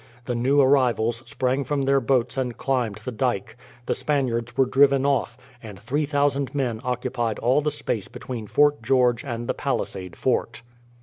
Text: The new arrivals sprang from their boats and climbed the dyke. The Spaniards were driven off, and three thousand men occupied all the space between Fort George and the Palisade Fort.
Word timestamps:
The 0.25 0.33
new 0.33 0.59
arrivals 0.59 1.21
sprang 1.27 1.63
from 1.63 1.83
their 1.83 1.99
boats 1.99 2.35
and 2.35 2.57
climbed 2.57 3.01
the 3.05 3.11
dyke. 3.11 3.55
The 3.85 3.93
Spaniards 3.93 4.57
were 4.57 4.65
driven 4.65 5.05
off, 5.05 5.37
and 5.61 5.79
three 5.79 6.07
thousand 6.07 6.55
men 6.55 6.81
occupied 6.83 7.37
all 7.37 7.61
the 7.61 7.69
space 7.69 8.07
between 8.07 8.47
Fort 8.47 8.81
George 8.81 9.23
and 9.23 9.47
the 9.47 9.53
Palisade 9.53 10.15
Fort. 10.15 10.63